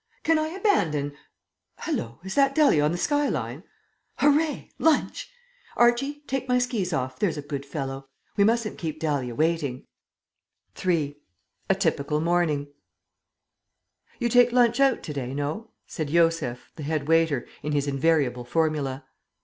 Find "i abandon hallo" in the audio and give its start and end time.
0.39-2.19